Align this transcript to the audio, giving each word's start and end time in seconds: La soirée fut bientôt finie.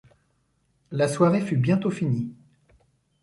La 0.89 1.07
soirée 1.07 1.41
fut 1.41 1.57
bientôt 1.57 1.91
finie. 1.91 2.33